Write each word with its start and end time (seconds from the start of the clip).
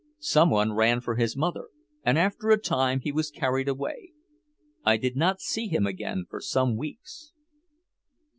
Some 0.17 0.49
one 0.49 0.73
ran 0.73 0.99
for 0.99 1.13
his 1.17 1.37
mother, 1.37 1.67
and 2.03 2.17
after 2.17 2.49
a 2.49 2.57
time 2.57 3.01
he 3.01 3.11
was 3.11 3.29
carried 3.29 3.67
away. 3.67 4.13
I 4.83 4.97
did 4.97 5.15
not 5.15 5.39
see 5.41 5.67
him 5.67 5.85
again 5.85 6.25
for 6.27 6.41
some 6.41 6.75
weeks. 6.75 7.33